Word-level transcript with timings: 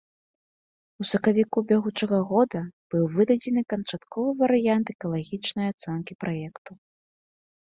У 1.03 1.05
сакавіку 1.09 1.57
бягучага 1.71 2.19
года 2.31 2.61
быў 2.93 3.03
выдадзены 3.17 3.61
канчатковы 3.75 4.31
варыянт 4.41 4.87
экалагічнай 4.97 5.67
ацэнкі 5.75 6.13
праекту. 6.25 6.71